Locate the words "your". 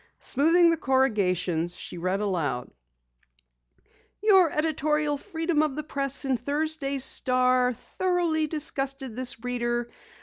4.23-4.49